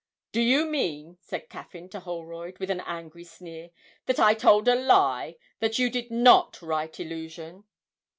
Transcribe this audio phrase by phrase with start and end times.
[0.31, 3.69] 'Do you mean,' said Caffyn to Holroyd, with an angry sneer,
[4.07, 7.65] 'that I told a lie that you did not write "Illusion"?'